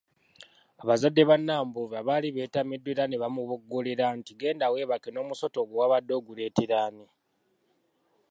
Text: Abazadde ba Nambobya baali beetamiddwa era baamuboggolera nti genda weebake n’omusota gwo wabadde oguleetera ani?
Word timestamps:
Abazadde 0.81 1.21
ba 1.29 1.35
Nambobya 1.39 1.99
baali 2.07 2.27
beetamiddwa 2.35 2.89
era 2.93 3.03
baamuboggolera 3.21 4.05
nti 4.17 4.31
genda 4.41 4.71
weebake 4.73 5.09
n’omusota 5.11 5.59
gwo 5.63 5.75
wabadde 5.81 6.13
oguleetera 6.19 6.75
ani? 6.87 7.05